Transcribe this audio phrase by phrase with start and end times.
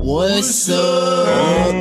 [0.00, 1.74] What's up?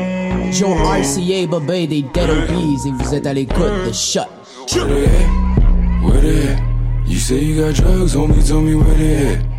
[0.52, 4.26] Joe RCA, Bobé, des Dead Obies, et vous êtes à l'écoute de Shut.
[4.74, 6.04] Where they at?
[6.04, 6.60] Where they at?
[7.06, 9.57] You say you got drugs, homie, tell me where they at.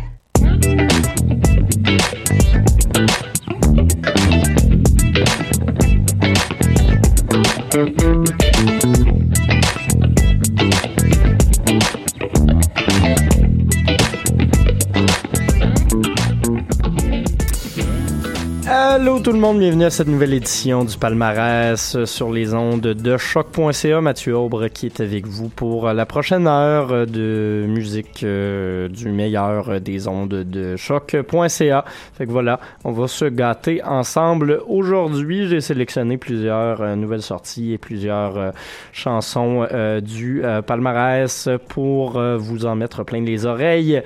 [19.39, 24.01] Le monde, bienvenue à cette nouvelle édition du palmarès euh, sur les ondes de choc.ca.
[24.01, 29.07] Mathieu Aubre qui est avec vous pour euh, la prochaine heure de musique euh, du
[29.07, 31.85] meilleur des ondes de choc.ca.
[32.17, 34.61] Fait que voilà, on va se gâter ensemble.
[34.67, 38.51] Aujourd'hui, j'ai sélectionné plusieurs euh, nouvelles sorties et plusieurs euh,
[38.91, 44.03] chansons euh, du euh, palmarès pour euh, vous en mettre plein les oreilles.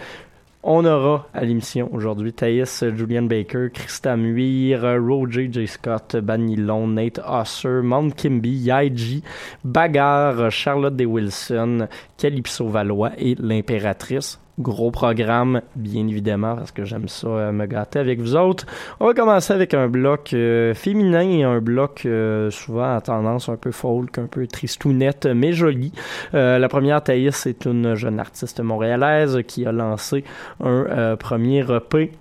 [0.65, 5.67] On aura à l'émission aujourd'hui Thaïs, Julian Baker, Christa Muir, Roger J.
[5.67, 9.23] Scott, Banilon, Nate Osser, Mount Kimby, Yaiji,
[9.65, 11.05] Bagarre, Charlotte D.
[11.05, 14.39] Wilson, Calypso Valois et l'Impératrice.
[14.59, 18.67] Gros programme, bien évidemment, parce que j'aime ça euh, me gâter avec vous autres.
[18.99, 23.49] On va commencer avec un bloc euh, féminin et un bloc euh, souvent à tendance
[23.49, 25.91] un peu folk, un peu tristounette, mais joli.
[26.33, 30.23] La première, Thaïs, est une jeune artiste montréalaise qui a lancé
[30.63, 32.11] un premier EP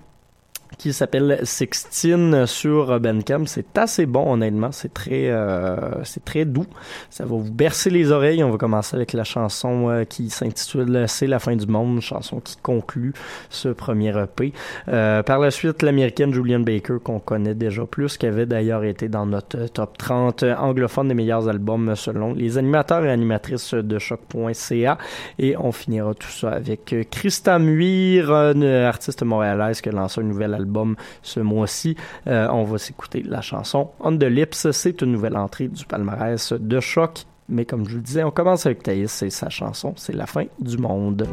[0.82, 3.44] qui s'appelle Sixteen sur Bandcamp.
[3.46, 4.72] C'est assez bon, honnêtement.
[4.72, 6.66] C'est très, euh, c'est très doux.
[7.08, 8.42] Ça va vous bercer les oreilles.
[8.42, 12.40] On va commencer avec la chanson euh, qui s'intitule C'est la fin du monde, chanson
[12.40, 13.12] qui conclut
[13.48, 14.52] ce premier EP.
[14.88, 19.08] Euh, par la suite, l'américaine Julian Baker, qu'on connaît déjà plus, qui avait d'ailleurs été
[19.08, 24.98] dans notre top 30 anglophone des meilleurs albums selon les animateurs et animatrices de choc.ca.
[25.38, 30.54] Et on finira tout ça avec Christa Muir, artiste montréalaise qui a lancé un nouvel
[30.54, 30.71] album
[31.22, 31.96] ce mois-ci.
[32.26, 34.70] Euh, on va s'écouter la chanson On the Lips.
[34.72, 37.24] C'est une nouvelle entrée du palmarès de choc.
[37.48, 40.26] Mais comme je vous le disais, on commence avec Thaïs et sa chanson C'est la
[40.26, 41.26] fin du monde.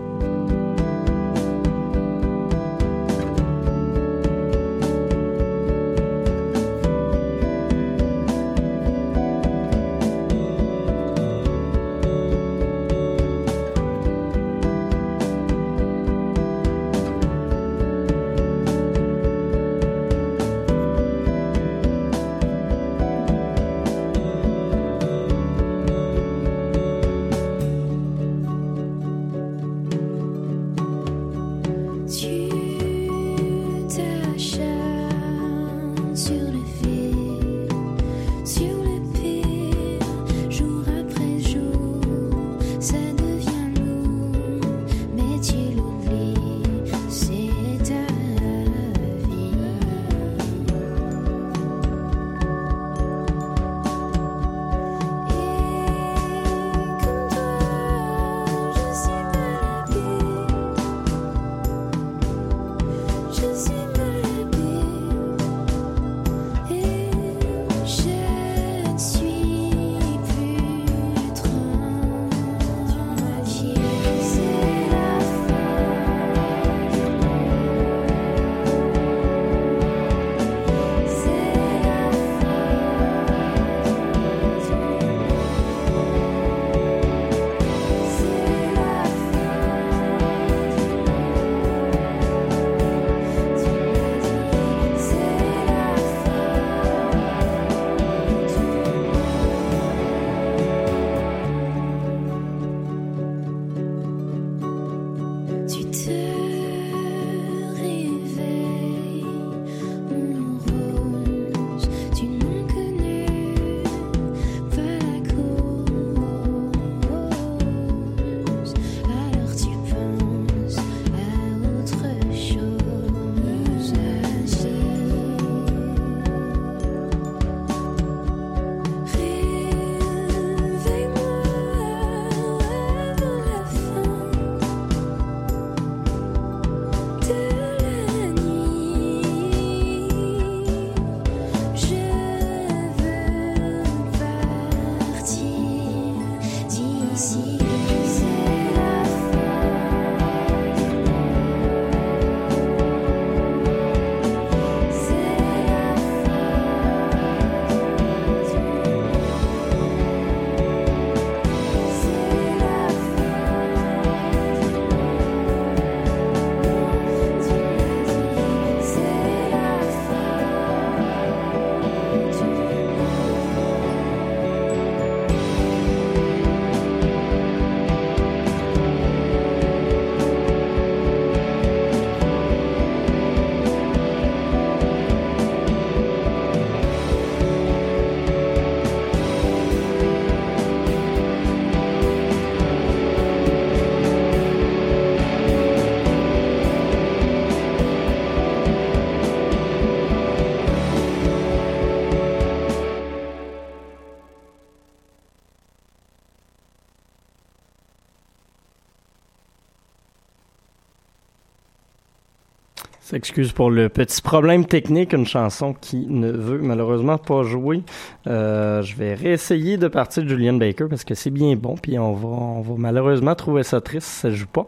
[213.10, 217.82] S'excuse pour le petit problème technique, une chanson qui ne veut malheureusement pas jouer.
[218.28, 221.98] Euh, je vais réessayer de partir de Julian Baker parce que c'est bien bon, puis
[221.98, 224.68] on va, on va malheureusement trouver ça triste si ça joue pas.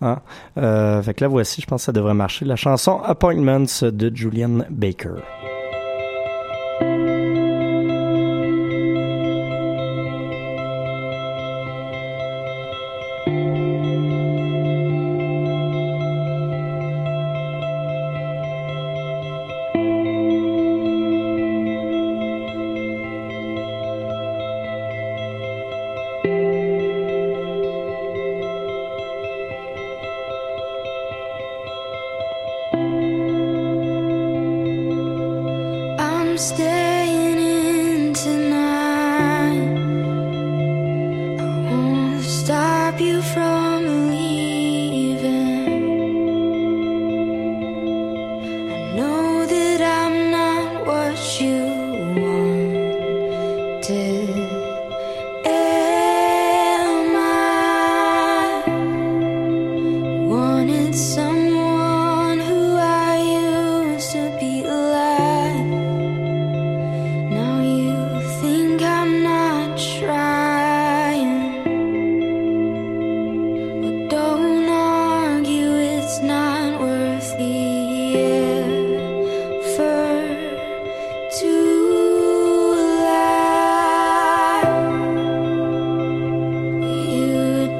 [0.00, 0.20] Hein?
[0.56, 2.46] Euh, fait que là, voici, je pense que ça devrait marcher.
[2.46, 5.16] La chanson Appointments de Julian Baker.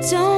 [0.08, 0.35] Don't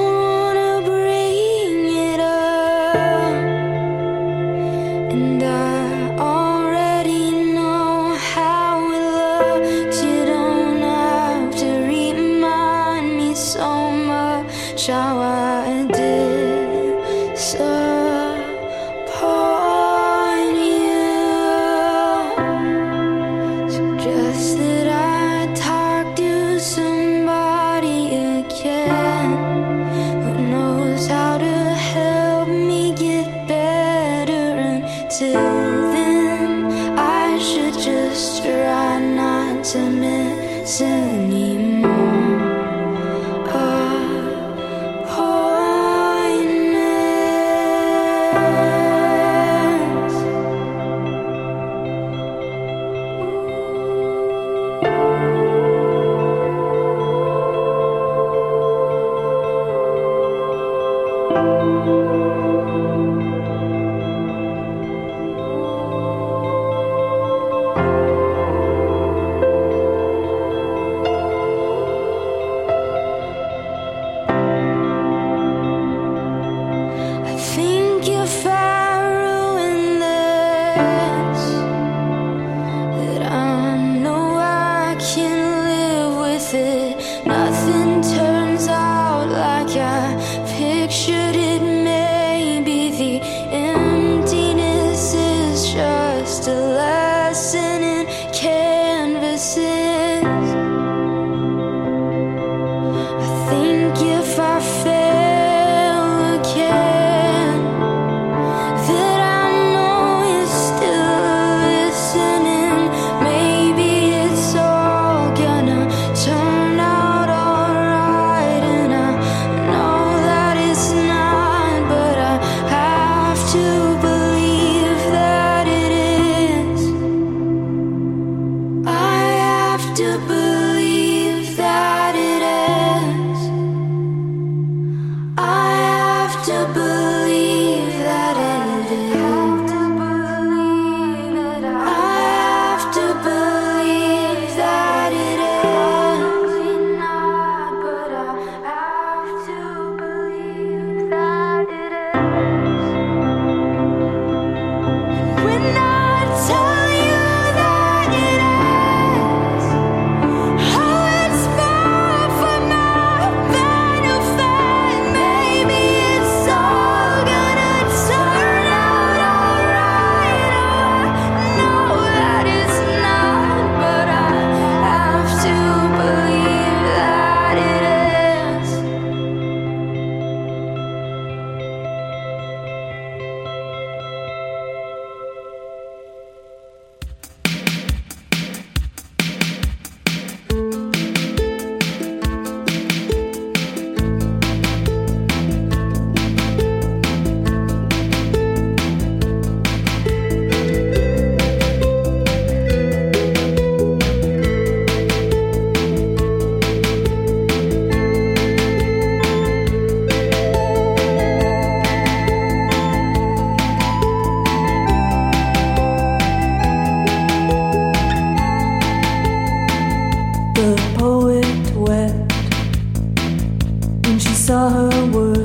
[224.48, 225.37] saw her words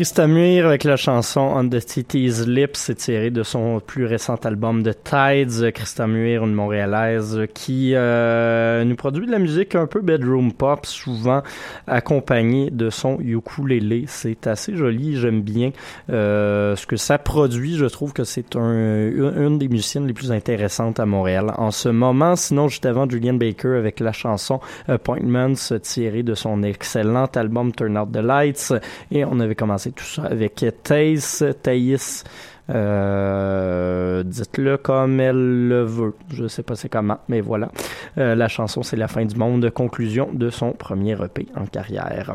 [0.00, 4.36] Christa Muir avec la chanson On the City's Lips, c'est tiré de son plus récent
[4.46, 5.72] album de Tides.
[5.72, 10.86] Christa Muir, une Montréalaise qui euh, nous produit de la musique un peu bedroom pop,
[10.86, 11.42] souvent
[11.86, 14.04] accompagnée de son ukulélé.
[14.06, 15.72] C'est assez joli, j'aime bien
[16.08, 17.76] euh, ce que ça produit.
[17.76, 18.72] Je trouve que c'est un,
[19.10, 22.36] une, une des musiciennes les plus intéressantes à Montréal en ce moment.
[22.36, 25.52] Sinon, juste avant, Julian Baker avec la chanson Appointments
[25.82, 28.72] tirée de son excellent album Turn Out the Lights.
[29.10, 32.24] Et on avait commencé tout ça avec Thaïs, Thaïs,
[32.70, 36.14] euh, dites-le comme elle le veut.
[36.32, 37.70] Je sais pas c'est comment, mais voilà.
[38.18, 39.70] Euh, la chanson, c'est la fin du monde.
[39.70, 42.34] Conclusion de son premier EP en carrière.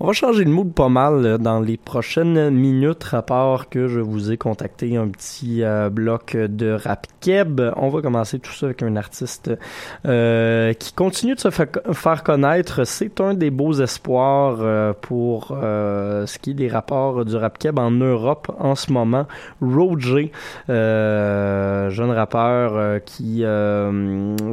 [0.00, 3.86] On va changer de mood pas mal euh, dans les prochaines minutes, à part que
[3.86, 7.60] je vous ai contacté un petit euh, bloc de rap keb.
[7.76, 9.52] On va commencer tout ça avec un artiste
[10.04, 12.84] euh, qui continue de se fa- faire connaître.
[12.84, 17.92] C'est un des beaux espoirs pour ce qui est des rapports du rap keb en
[17.92, 19.26] Europe en ce moment.
[19.60, 20.32] Roger,
[20.68, 23.44] jeune rappeur qui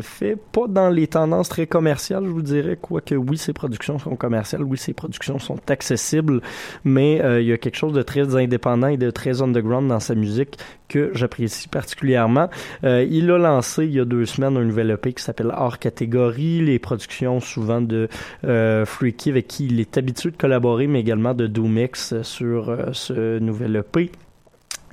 [0.02, 4.16] fait pas dans les tendances très commerciales, je vous dirais, quoique oui, ses productions sont
[4.16, 6.42] commerciales, oui, ses productions sont accessibles,
[6.84, 10.00] mais euh, il y a quelque chose de très indépendant et de très underground dans
[10.00, 10.58] sa musique
[10.88, 12.50] que j'apprécie particulièrement.
[12.84, 15.80] Euh, il a lancé il y a deux semaines un nouvel EP qui s'appelle Hors
[15.80, 18.10] Catégorie, les productions souvent de
[18.46, 23.40] euh, Freaky avec qui il est habitué de collaborer, mais également de Doomix sur ce
[23.40, 24.12] nouvel EP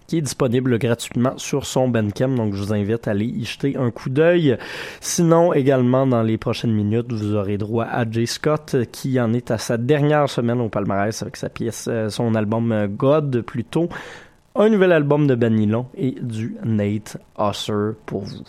[0.09, 2.31] qui est disponible gratuitement sur son Bandcamp.
[2.31, 4.59] Donc, je vous invite à aller y jeter un coup d'œil.
[5.01, 9.51] Sinon, également, dans les prochaines minutes, vous aurez droit à Jay Scott, qui en est
[9.51, 13.89] à sa dernière semaine au palmarès avec sa pièce, euh, son album euh, God, plutôt.
[14.57, 18.45] Un nouvel album de Ben Nylon et du Nate Husser pour vous.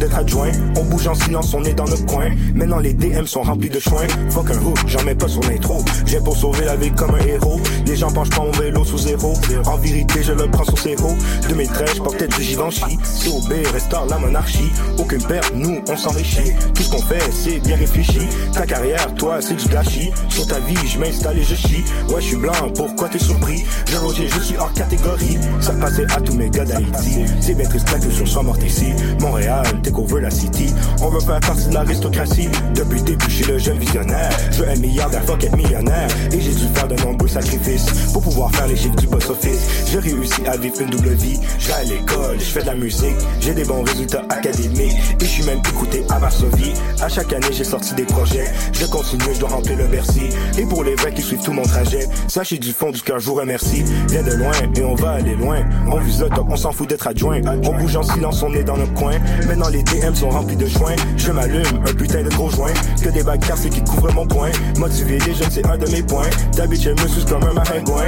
[0.00, 0.50] D'être adjoint.
[0.76, 2.19] On bouge en silence, on est dans notre coin.
[2.54, 4.02] Maintenant les DM sont remplis de choix.
[4.30, 5.82] Fuck un hook, j'en mets pas sur l'intro.
[6.06, 7.60] J'ai pour sauver la vie comme un héros.
[7.86, 9.34] Les gens penchent pas mon vélo sous zéro.
[9.66, 11.16] En vérité, je le prends sur zéro.
[11.48, 12.98] 2013, je portais du Givenchy.
[13.24, 14.70] COB, restaure la monarchie.
[14.98, 16.52] Aucune perte, nous, on s'enrichit.
[16.74, 18.20] Tout ce qu'on fait, c'est bien réfléchi.
[18.52, 20.10] Ta carrière, toi, c'est du gâchis.
[20.28, 21.84] Sur ta vie, je m'installe et je chie.
[22.08, 23.64] Ouais, je suis blanc, pourquoi t'es surpris?
[23.88, 25.38] Je Roger, je suis hors catégorie.
[25.60, 27.24] Ça passait à tous mes gars d'Haïti.
[27.40, 28.92] C'est bien triste que sur soit morte ici.
[29.20, 30.72] Montréal, take over la city.
[31.02, 32.19] On veut faire partie de l'aristocratie.
[32.20, 34.30] Depuis le début, je suis le jeune visionnaire.
[34.52, 36.08] Je veux un milliardaire, fuck être millionnaire.
[36.32, 39.86] Et j'ai dû faire de nombreux sacrifices pour pouvoir faire les chiffres du boss office.
[39.90, 41.40] J'ai réussi à vivre une double vie.
[41.58, 43.16] Je vais à l'école, je fais de la musique.
[43.40, 44.96] J'ai des bons résultats académiques.
[45.18, 46.74] Et je suis même écouté à Varsovie.
[47.00, 48.52] À chaque année, j'ai sorti des projets.
[48.74, 50.28] Je continue, je dois remplir le Bercy.
[50.58, 53.26] Et pour les vrais qui suivent tout mon trajet, sachez du fond du cœur, je
[53.26, 53.82] vous remercie.
[54.10, 55.60] Viens de loin et on va aller loin.
[55.90, 57.40] On vise le top, on s'en fout d'être adjoint.
[57.64, 59.18] On bouge en silence, on est dans notre coin.
[59.48, 60.96] Maintenant les DM sont remplis de joints.
[61.16, 62.72] Je m'allume, un putain de gros joint.
[63.02, 64.50] Que des bagues cassées qui couvrent mon coin.
[64.78, 66.30] Motiver les jeunes, c'est un de mes points.
[66.56, 68.06] Ta bitch, elle me comme un maringouin.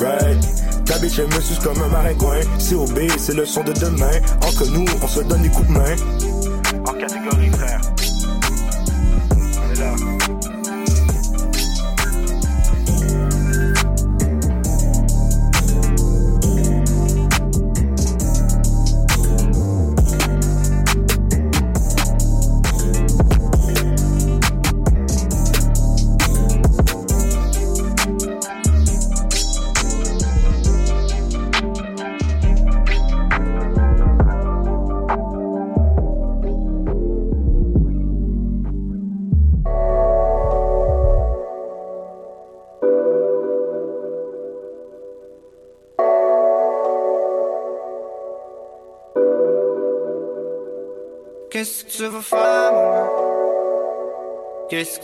[0.00, 0.84] right.
[0.86, 2.40] Ta bitch, me suce comme un maringouin.
[2.58, 4.10] C'est OB, c'est le son de demain.
[4.46, 6.37] Entre nous, on se donne des coups de main.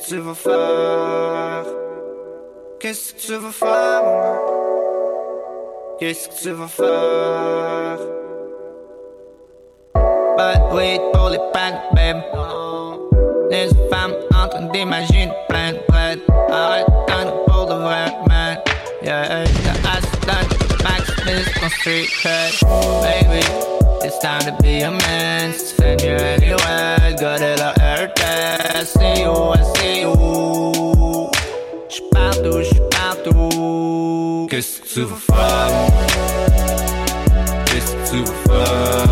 [0.05, 1.65] Que tu vas faire?
[2.79, 4.03] Qu'est-ce que tu vas faire?
[5.99, 7.99] Qu'est-ce que tu vas faire?
[10.37, 11.81] De weed pour les pannes.
[13.51, 15.79] Les femmes en train d'imaginer plein de.
[16.53, 16.87] Arrête
[17.47, 18.59] pour de vrai, man.
[19.03, 19.45] Yeah,
[21.25, 22.53] Smith on street cred.
[23.01, 23.41] Baby,
[24.07, 25.55] it's time to be a man.
[25.55, 28.13] Spend you anywhere, got it la air.
[28.85, 31.31] See you, I see you.
[31.89, 32.61] J'suis partout.
[34.51, 35.71] Qu'est-ce que tu veux faire?
[37.69, 39.04] Qu'est-ce que tu veux faire?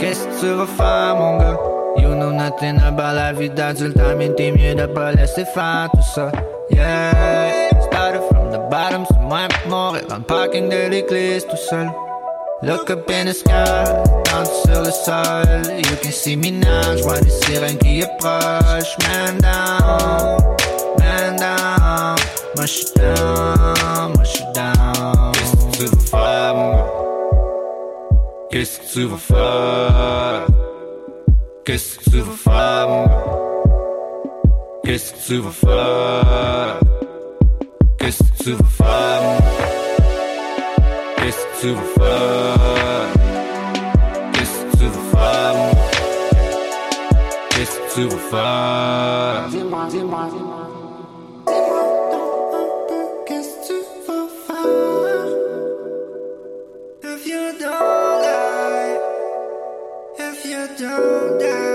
[0.00, 1.58] Qu'est-ce que tu veux faire, mon gars?
[1.98, 6.00] You know nothing about la vie d'adulte, mean, t'es mieux de pas laisser faire tout
[6.14, 6.32] ça.
[6.70, 11.58] Yeah, started from the bottom, c'est moi pis mourir dans le parking de l'église tout
[11.68, 11.90] seul.
[12.62, 13.84] Look up in the sky,
[14.24, 15.44] danse sur le sol.
[15.68, 18.96] You can see me now, j'vois des sirènes qui approchent.
[19.00, 20.38] Man down,
[20.98, 22.16] man down.
[22.56, 25.32] Moi down, moi down.
[25.32, 26.99] Qu'est-ce que tu veux faire, mon gars?
[28.50, 30.46] Qu'est-ce que tu veux faire?
[31.64, 32.88] Qu'est-ce que tu veux faire?
[34.82, 36.80] Qu'est-ce que tu veux faire?
[38.00, 39.22] Qu'est-ce que tu veux faire?
[41.16, 42.56] Qu'est-ce que tu veux faire?
[44.32, 45.54] Qu'est-ce que tu veux faire?
[47.50, 49.48] Qu'est-ce que tu veux faire?
[49.50, 50.66] Dis-moi, dis-moi, dis-moi.
[53.26, 53.74] Qu'est-ce que tu
[54.08, 55.28] veux faire?
[57.04, 57.99] If you
[60.80, 61.69] don't die,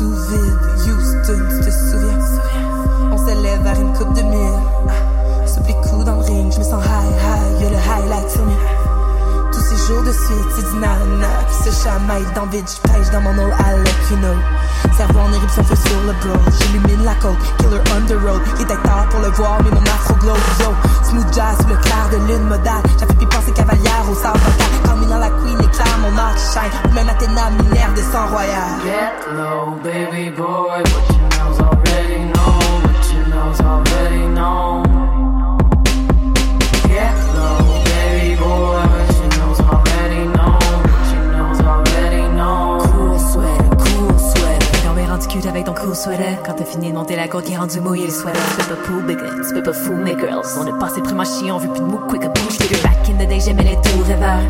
[0.00, 0.58] sous vide.
[0.86, 2.18] Houston, tu te souviens?
[3.12, 4.58] On s'élève vers une coupe de mille.
[5.46, 8.42] Souple les coups dans le ring, je me sens high, high, y'a le highlight sur.
[9.52, 13.20] Tous ces jours de suite, c'est du nana qui se chamaille dans vide, j'pêche dans
[13.20, 14.34] mon eau à l'equino.
[14.96, 16.38] Cerveau en éruption, feu sur le bro.
[16.58, 17.36] J'illumine la côte,
[47.90, 48.40] rendue mouillée le sweater.
[48.56, 50.46] Peux pas pool bigger, peux pas fool mes girls.
[50.58, 52.82] On est passé prima chier, on veut plus de mots quick a push bigger.
[52.82, 54.40] Back in the day, j'aimais les tours rêveurs.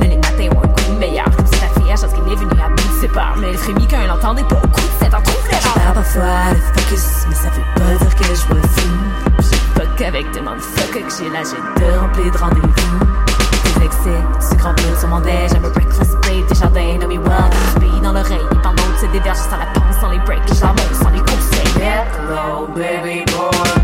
[0.00, 1.24] Mais les matins ont un goût meilleur.
[1.36, 3.36] Comme si la fille à chose qui est venue à bout de ses peurs.
[3.38, 5.72] Mais elle frémit quand elle entendait pas au coup de cette en trouve l'erreur.
[5.74, 8.88] J'perds parfois le focus, mais ça veut pas dire que je me fous.
[9.38, 13.22] J'ai fuck avec des motherfuckers que j'ai l'âge de rempli de rendez-vous.
[13.64, 18.00] Tu grand sur mon déj, I'm a breakfast plate, des jardins, know me des pays
[18.02, 20.54] dans l'oreille, parlent d'autres, c'est des verges sans la panse, sans les breaks, je
[21.82, 23.81] Get low, baby boy.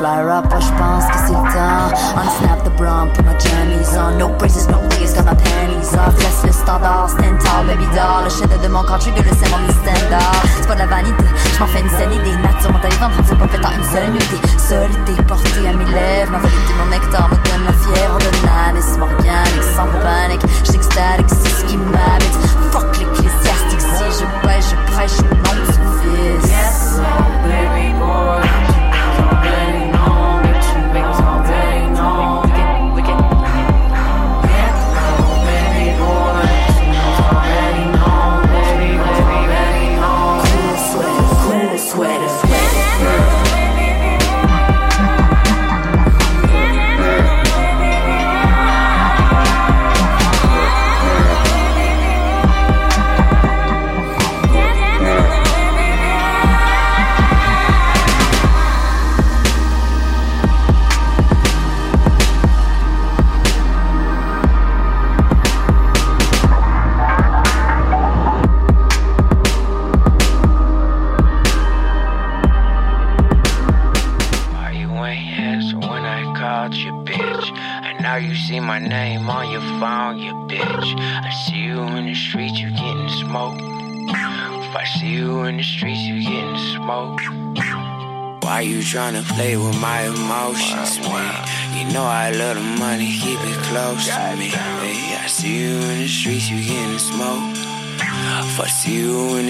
[0.00, 1.92] Fly up, je pense que c'est le temps.
[2.16, 4.16] Unsnap the brown, put my jammies on.
[4.16, 6.16] No braces, no lace, got my panties off.
[6.16, 8.24] Laisse le standard, stand tall, baby doll.
[8.24, 10.40] Le chef de mon country, que le c'est mon standard.
[10.56, 12.34] C'est pas de la vanité, je m'en fais une seule idée.
[12.40, 14.36] Nature, mentalité, c'est pas fait en une seule unité.
[14.56, 16.32] Solité, portée à mes lèvres.
[16.32, 18.80] Ma validité, mon nectar me donne la fièvre de l'âne.
[19.04, 20.40] organique, sans panique.
[20.64, 22.40] J'suis extatique, c'est ce qui m'habite.
[22.72, 25.64] Fuck l'ecclésiastique, si je pêche, je prêche, nom du
[26.00, 26.96] fils.
[26.96, 28.59] Low, baby boy.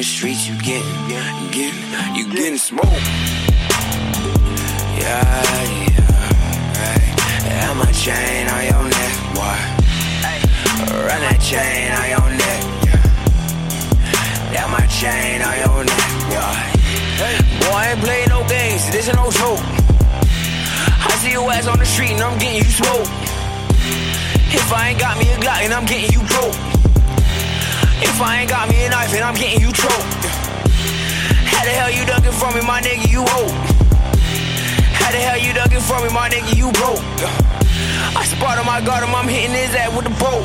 [0.00, 2.88] The streets, you getting, getting, you getting smoked.
[4.96, 5.20] Yeah,
[5.92, 6.08] yeah,
[6.80, 7.76] right.
[7.76, 9.60] My chain on your neck, boy.
[11.04, 12.96] Run that chain on your neck, yeah.
[14.56, 16.56] That my chain on your neck, boy.
[17.60, 19.60] Boy, I ain't play no games, this ain't no smoke.
[19.60, 23.08] I see your ass on the street and I'm getting you smoke.
[24.48, 26.69] If I ain't got me a Glock and I'm getting you broke.
[28.02, 30.24] If I ain't got me a knife and I'm getting you choked.
[31.52, 33.52] How the hell you ducking from me, my nigga, you old.
[34.96, 37.04] How the hell you ducking from me, my nigga, you broke.
[38.16, 40.44] I spotted my guard him, I'm hitting his ass with the boat.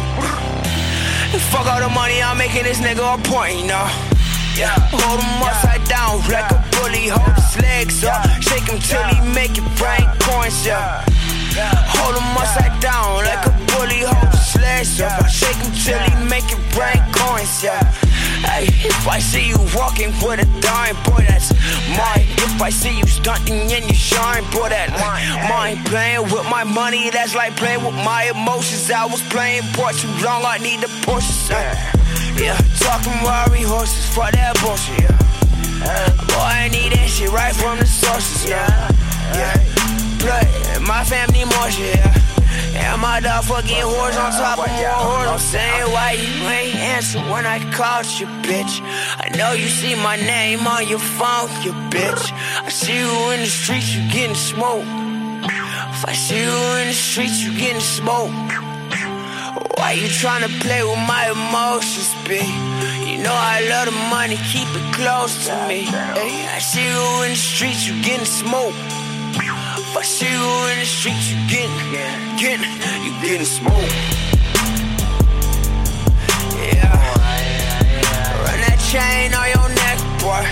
[1.32, 3.88] And fuck all the money I'm making this nigga a point, you know.
[4.56, 4.76] Yeah.
[4.92, 8.24] Hold him upside down like a bully, hold his legs up.
[8.40, 11.04] Shake him till he make it rain coins, yeah.
[11.56, 15.24] Hold him upside down like a bully, hold his legs up.
[15.24, 17.80] I shake him till he make it rain coins, yeah.
[18.44, 21.54] Hey, if I see you walking with a dime, boy, that's
[21.96, 22.28] mine.
[22.44, 24.92] If I see you stunting and you shine, boy, that's
[25.50, 25.84] mine.
[25.86, 28.92] Playing with my money, that's like playing with my emotions.
[28.92, 31.56] I was playing for too long, I need the Porsche.
[32.36, 35.08] Yeah, talking Rari horses for that bullshit.
[35.80, 36.12] Yeah.
[36.28, 38.50] Boy, I need that shit right from the sources.
[38.50, 38.92] Yeah,
[39.34, 39.85] yeah.
[40.20, 40.48] Blood,
[40.88, 42.00] my family more shit.
[42.76, 45.28] And my dog fucking whores on top of more whores.
[45.34, 48.82] I'm saying why you ain't answer when I called you, bitch.
[49.18, 52.32] I know you see my name on your phone, you bitch.
[52.64, 54.88] I see you in the streets, you getting smoked.
[55.96, 58.34] If I see you in the streets, you getting smoked.
[59.78, 62.54] Why you trying to play with my emotions, bitch?
[63.08, 65.82] You know I love the money, keep it close to me.
[65.84, 69.05] Hey, I see you in the streets, you getting smoked.
[69.98, 71.72] I see you in the streets, you getting,
[72.36, 72.68] getting,
[73.06, 73.96] you getting smoked.
[76.60, 76.92] Yeah.
[78.44, 80.44] Run that chain on your neck, boy.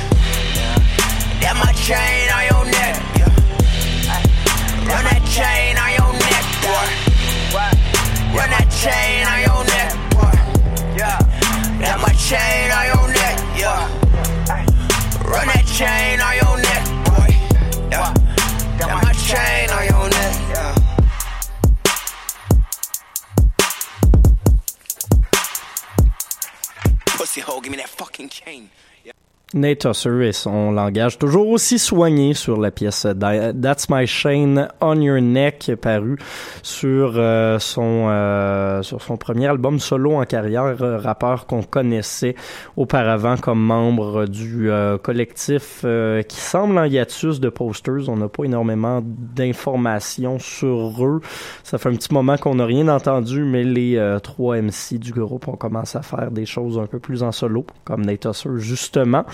[1.44, 2.96] That my chain on your neck.
[3.20, 3.36] Yeah.
[4.88, 6.88] Run that chain on your neck, boy.
[8.32, 10.36] Run that chain on your neck, boy.
[10.96, 11.20] Yeah.
[11.84, 13.92] That my chain on your neck, yeah.
[15.28, 16.63] Run that chain on your neck,
[19.34, 20.36] chain on your neck.
[20.54, 20.76] Yeah.
[27.18, 28.70] Pussy hole, give me that fucking chain.
[29.54, 35.00] Nate Husser et son langage toujours aussi soigné sur la pièce That's My Shane on
[35.00, 36.18] Your Neck paru
[36.64, 42.36] sur euh, son euh, sur son premier album solo en carrière euh, rappeur qu'on connaissait
[42.78, 44.70] auparavant comme membre du
[45.04, 45.86] collectif
[46.28, 48.10] qui semble en hiatus de posters.
[48.10, 51.22] On n'a pas énormément d'informations sur eux.
[51.64, 55.48] Ça fait un petit moment qu'on n'a rien entendu mais les trois MC du groupe
[55.48, 59.26] ont commencé à faire des choses un peu plus en solo comme Nate justement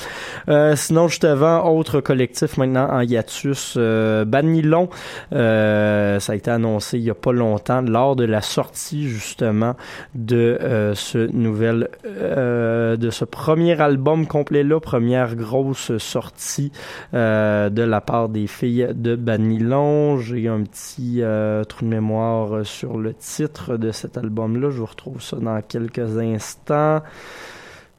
[0.48, 4.90] euh, sinon, juste avant, autre collectif maintenant en hiatus, euh, Banilon,
[5.34, 9.76] euh, ça a été annoncé il y a pas longtemps lors de la sortie justement
[10.16, 16.72] de euh, ce nouvel, de ce premier album complet là, première grosse sortie
[17.14, 20.18] de la part des filles de Banilon.
[20.18, 21.22] J'ai un petit
[21.68, 24.70] trou de mémoire sur le titre de cet album là.
[24.70, 27.02] Je vous retrouve ça dans quelques instants.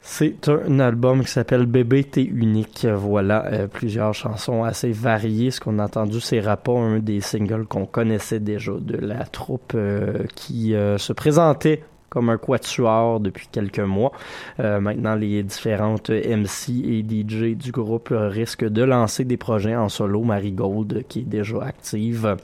[0.03, 2.87] C'est un album qui s'appelle Bébé t'es unique.
[2.91, 5.51] Voilà, euh, plusieurs chansons assez variées.
[5.51, 9.73] Ce qu'on a entendu, c'est Rappa, un des singles qu'on connaissait déjà de la troupe
[9.75, 14.11] euh, qui euh, se présentait comme un quatuor depuis quelques mois.
[14.57, 20.21] Maintenant, les différentes MC et DJ du groupe risquent de lancer des projets en solo.
[20.21, 22.35] Marigold, qui est déjà active.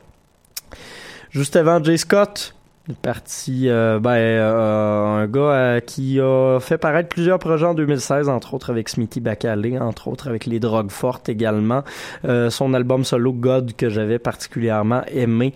[1.32, 2.56] Juste avant Jay Scott,
[2.88, 7.74] une partie, euh, ben, euh, un gars euh, qui a fait paraître plusieurs projets en
[7.74, 11.84] 2016, entre autres avec Smithy Bacalé, entre autres avec Les Drogues Fortes également.
[12.26, 15.54] Euh, son album solo God que j'avais particulièrement aimé.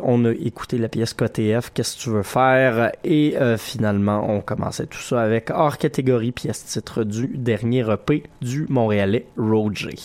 [0.00, 2.92] On a écouté la pièce KTF, Qu'est-ce que tu veux faire?
[3.02, 8.66] Et finalement, on commençait tout ça avec hors catégorie, pièce titre du dernier EP du
[8.68, 9.96] Montréalais Roger.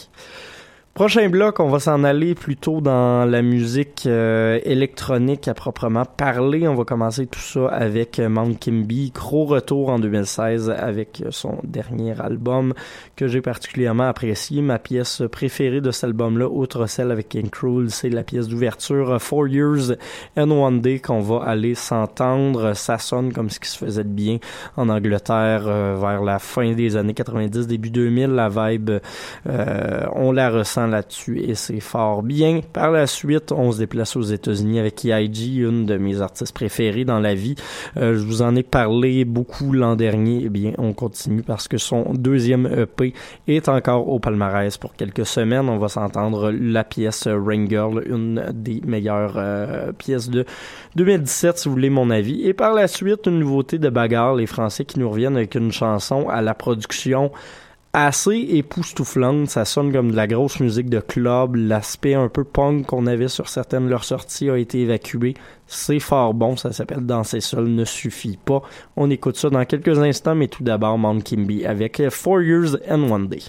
[0.93, 6.67] Prochain bloc, on va s'en aller plutôt dans la musique euh, électronique à proprement parler.
[6.67, 11.57] On va commencer tout ça avec euh, Mount Kimby, gros retour en 2016 avec son
[11.63, 12.75] dernier album
[13.15, 14.61] que j'ai particulièrement apprécié.
[14.61, 19.13] Ma pièce préférée de cet album-là, outre celle avec King Cruel, c'est la pièce d'ouverture
[19.13, 19.95] euh, Four Years
[20.37, 22.75] and One Day qu'on va aller s'entendre.
[22.75, 24.37] Ça sonne comme ce qui se faisait de bien
[24.77, 28.27] en Angleterre euh, vers la fin des années 90, début 2000.
[28.27, 28.91] La vibe,
[29.49, 32.61] euh, on la ressent là-dessus et c'est fort bien.
[32.73, 37.05] Par la suite, on se déplace aux États-Unis avec E.I.G., une de mes artistes préférés
[37.05, 37.55] dans la vie.
[37.97, 40.43] Euh, je vous en ai parlé beaucoup l'an dernier.
[40.45, 43.13] Eh bien, on continue parce que son deuxième EP
[43.47, 45.69] est encore au palmarès pour quelques semaines.
[45.69, 50.45] On va s'entendre la pièce Rain Girl, une des meilleures euh, pièces de
[50.95, 52.47] 2017, si vous voulez mon avis.
[52.47, 55.71] Et par la suite, une nouveauté de bagarre, les Français qui nous reviennent avec une
[55.71, 57.31] chanson à la production
[57.93, 59.47] assez époustouflante.
[59.47, 61.55] Ça sonne comme de la grosse musique de club.
[61.55, 65.35] L'aspect un peu punk qu'on avait sur certaines de leurs sorties a été évacué.
[65.67, 66.57] C'est fort bon.
[66.57, 68.61] Ça s'appelle Danser seul ne suffit pas.
[68.97, 73.09] On écoute ça dans quelques instants, mais tout d'abord Mount Kimby avec Four Years and
[73.09, 73.43] One Day.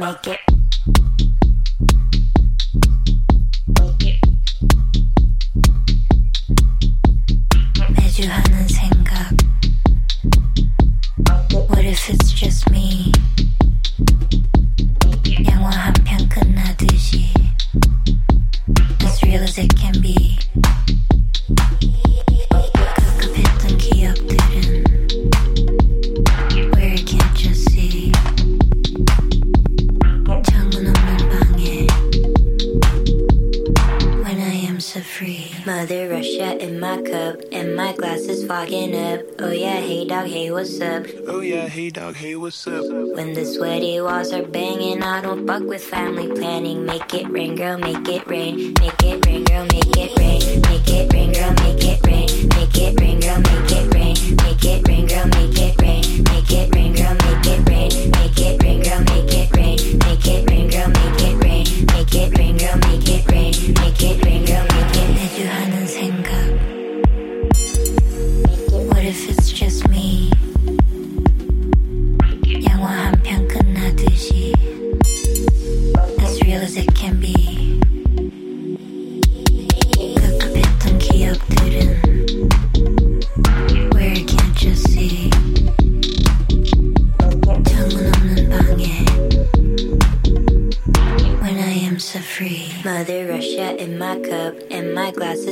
[0.00, 0.39] make it.
[41.70, 42.84] hey dog, hey, what's up?
[42.84, 46.84] When the sweaty walls are banging, I don't fuck with family planning.
[46.84, 48.74] Make it rain, girl, make it rain.
[48.80, 50.29] Make it rain, girl, make it rain.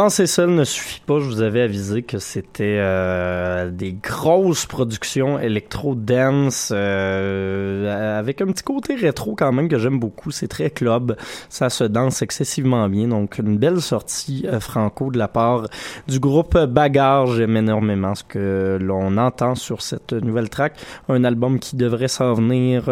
[0.00, 1.20] Danser seul ne suffit pas.
[1.20, 8.62] Je vous avais avisé que c'était euh, des grosses productions électro-dance euh, avec un petit
[8.62, 10.30] côté rétro quand même que j'aime beaucoup.
[10.30, 11.18] C'est très club.
[11.50, 13.08] Ça se danse excessivement bien.
[13.08, 15.68] Donc une belle sortie euh, franco de la part
[16.08, 17.26] du groupe Bagarre.
[17.26, 20.78] J'aime énormément ce que l'on entend sur cette nouvelle track.
[21.10, 22.84] Un album qui devrait s'en venir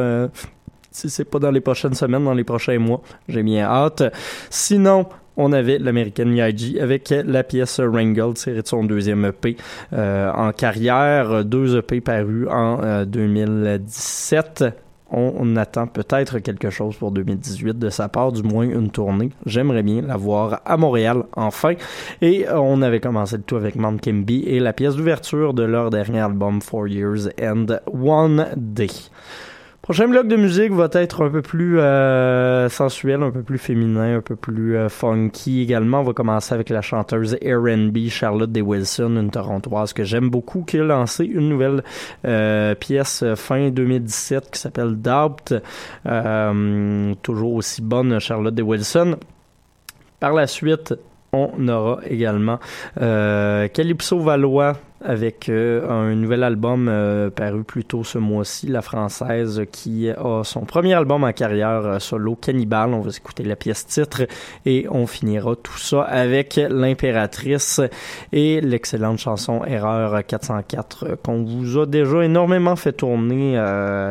[0.90, 3.00] si c'est pas dans les prochaines semaines, dans les prochains mois.
[3.28, 4.02] J'ai bien hâte.
[4.50, 5.06] Sinon,
[5.38, 9.56] on avait l'américaine Yaiji avec la pièce Wrangled, tirée de son deuxième EP
[9.92, 14.64] euh, en carrière, deux EP parus en euh, 2017.
[15.10, 19.30] On, on attend peut-être quelque chose pour 2018 de sa part, du moins une tournée.
[19.46, 21.74] J'aimerais bien la voir à Montréal, enfin.
[22.20, 25.62] Et euh, on avait commencé le tout avec Mount Kimby et la pièce d'ouverture de
[25.62, 28.90] leur dernier album, Four Years and One Day.
[29.88, 34.18] Prochain bloc de musique va être un peu plus euh, sensuel, un peu plus féminin,
[34.18, 36.00] un peu plus euh, funky également.
[36.00, 40.62] On va commencer avec la chanteuse R&B Charlotte Day Wilson, une torontoise que j'aime beaucoup,
[40.62, 41.82] qui a lancé une nouvelle
[42.26, 45.54] euh, pièce fin 2017 qui s'appelle Doubt.
[46.04, 49.16] Euh, toujours aussi bonne Charlotte Day Wilson.
[50.20, 50.92] Par la suite,
[51.32, 52.58] on aura également
[53.00, 58.82] euh, Calypso Valois avec euh, un nouvel album euh, paru plus tôt ce mois-ci, la
[58.82, 62.92] française qui a son premier album en carrière solo, Cannibal.
[62.94, 64.26] On va écouter la pièce titre
[64.66, 67.80] et on finira tout ça avec l'impératrice
[68.32, 73.58] et l'excellente chanson Erreur 404 euh, qu'on vous a déjà énormément fait tourner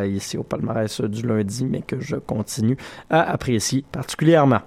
[0.05, 2.77] ici au palmarès du lundi, mais que je continue
[3.09, 4.61] à apprécier particulièrement.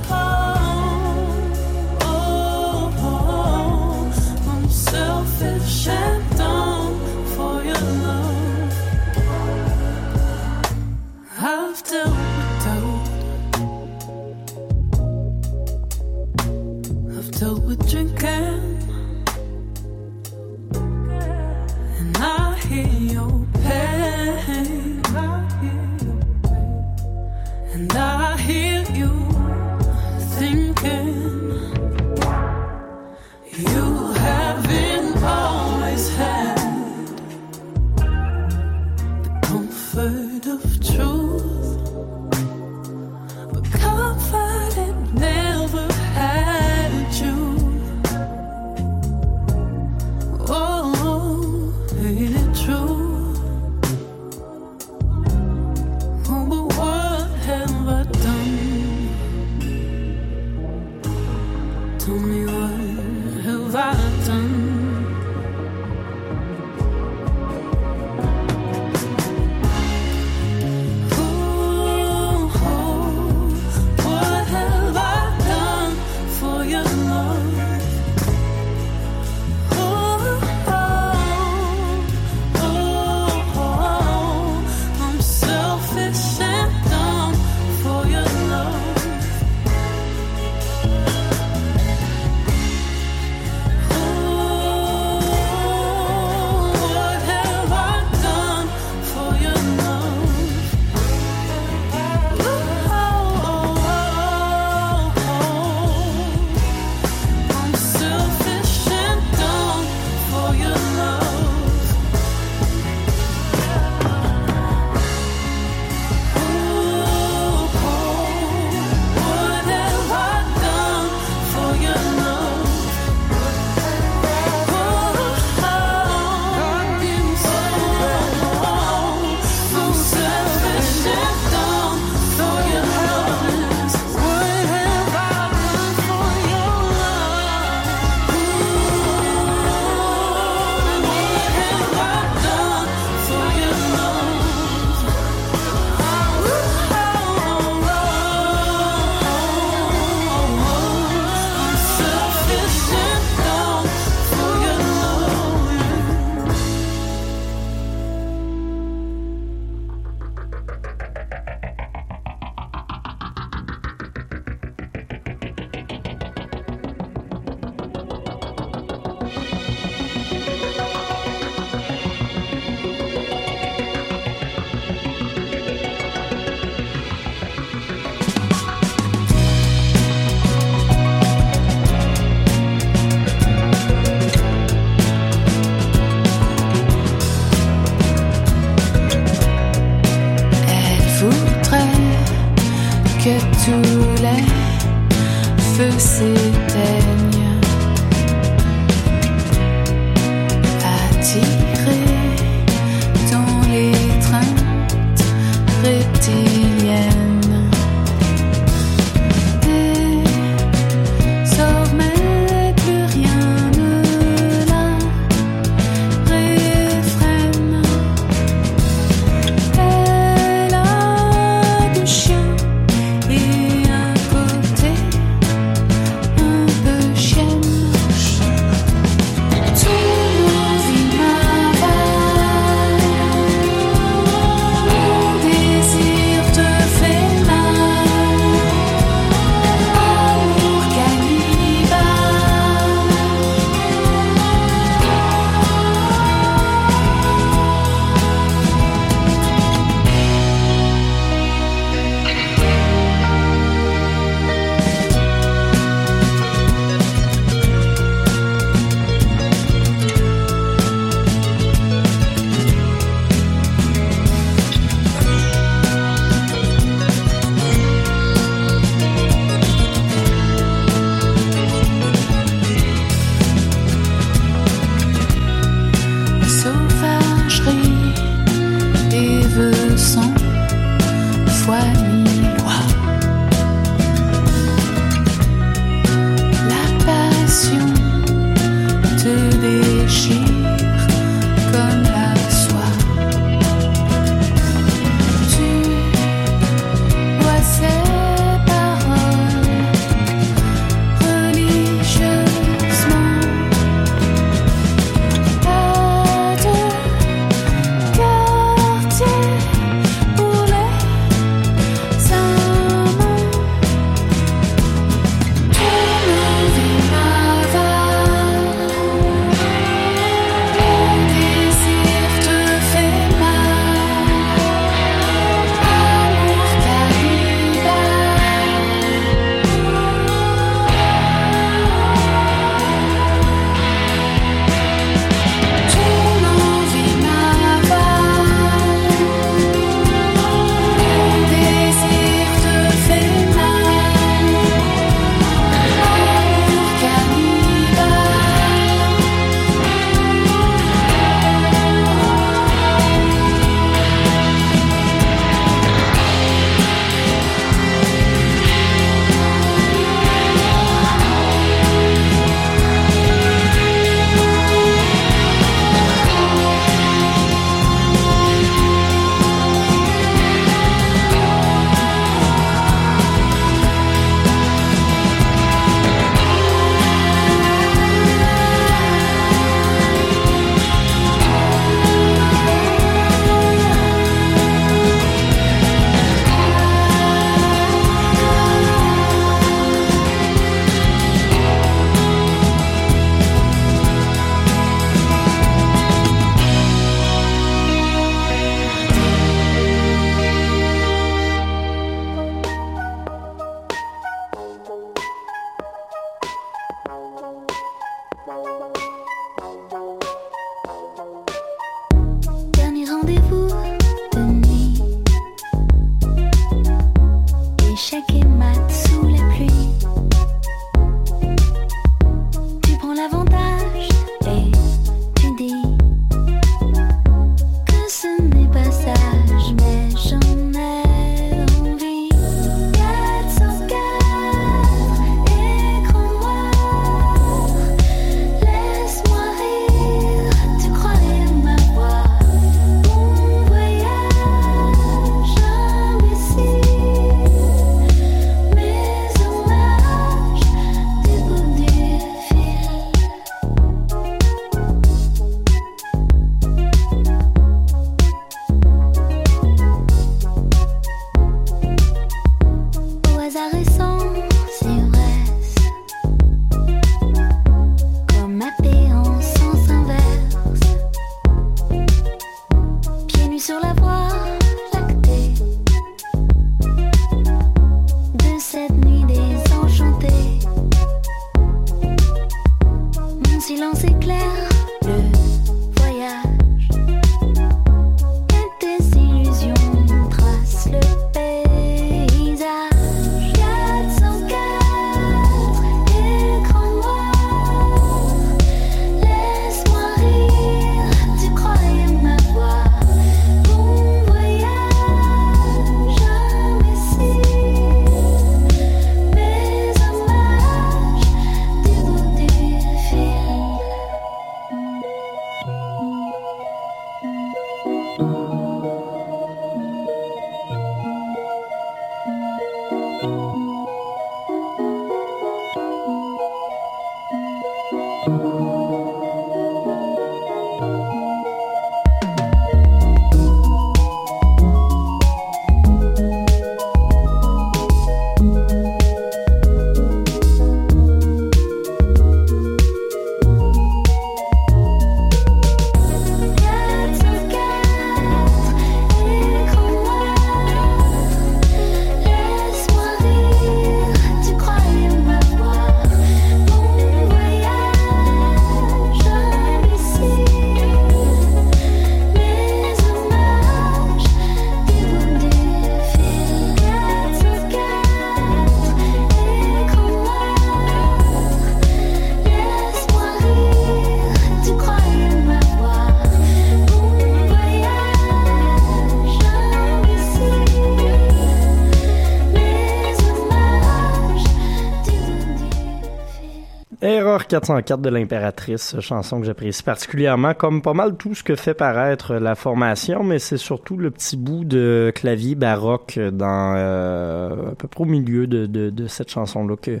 [587.48, 592.34] 404 de l'impératrice, chanson que j'apprécie particulièrement, comme pas mal tout ce que fait paraître
[592.34, 597.88] la formation, mais c'est surtout le petit bout de clavier baroque dans euh, à peu
[597.88, 600.00] près au milieu de, de, de cette chanson-là que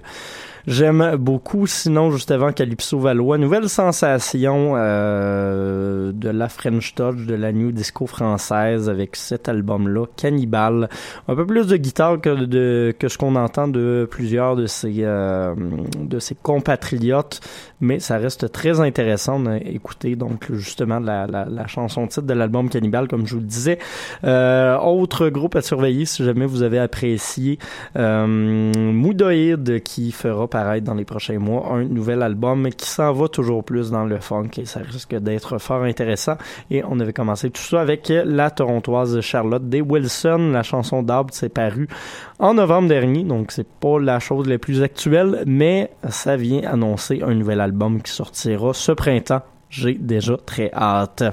[0.66, 1.68] J'aime beaucoup.
[1.68, 7.70] Sinon, juste avant Calypso Valois, nouvelle sensation euh, de la French Touch, de la New
[7.70, 10.88] Disco française avec cet album-là, Cannibal.
[11.28, 15.04] Un peu plus de guitare que, de, que ce qu'on entend de plusieurs de ses,
[15.04, 15.54] euh,
[16.00, 17.40] de ses compatriotes,
[17.80, 22.68] mais ça reste très intéressant d'écouter donc justement la, la, la chanson titre de l'album
[22.70, 23.78] Cannibal, comme je vous le disais.
[24.24, 27.60] Euh, autre groupe à surveiller si jamais vous avez apprécié
[27.96, 30.48] euh, Moudoïd qui fera
[30.80, 34.50] dans les prochains mois un nouvel album qui s'en va toujours plus dans le funk
[34.58, 36.36] et ça risque d'être fort intéressant.
[36.70, 40.50] Et on avait commencé tout ça avec la torontoise Charlotte Day Wilson.
[40.52, 41.88] La chanson d'Arbre s'est parue
[42.38, 47.22] en novembre dernier, donc c'est pas la chose la plus actuelle, mais ça vient annoncer
[47.22, 49.42] un nouvel album qui sortira ce printemps.
[49.68, 51.24] J'ai déjà très hâte.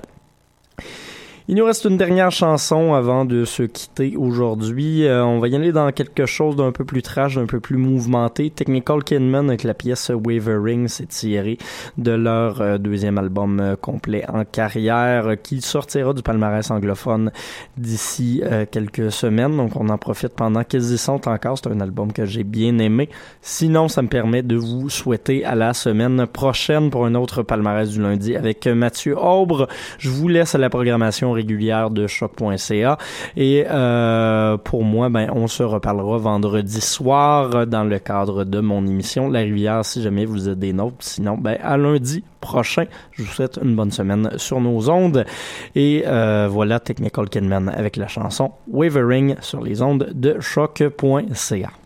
[1.49, 5.05] Il nous reste une dernière chanson avant de se quitter aujourd'hui.
[5.05, 7.75] Euh, on va y aller dans quelque chose d'un peu plus trash, d'un peu plus
[7.75, 8.49] mouvementé.
[8.49, 11.57] Technical Kidman avec la pièce Wavering, c'est tiré
[11.97, 17.29] de leur euh, deuxième album euh, complet en carrière qui sortira du palmarès anglophone
[17.75, 18.41] d'ici
[18.71, 19.57] quelques semaines.
[19.57, 21.57] Donc on en profite pendant qu'ils y sont encore.
[21.57, 23.09] C'est un album que j'ai bien aimé.
[23.41, 27.89] Sinon, ça me permet de vous souhaiter à la semaine prochaine pour un autre palmarès
[27.89, 29.67] du lundi avec Mathieu Aubre.
[29.97, 32.97] Je vous laisse à la programmation régulière de choc.ca.
[33.35, 38.85] Et euh, pour moi, ben, on se reparlera vendredi soir dans le cadre de mon
[38.85, 40.97] émission La Rivière, si jamais vous êtes des nôtres.
[40.99, 42.85] Sinon, ben, à lundi prochain.
[43.11, 45.25] Je vous souhaite une bonne semaine sur nos ondes.
[45.75, 51.82] Et euh, voilà Technical Kidman avec la chanson Wavering sur les ondes de choc.ca.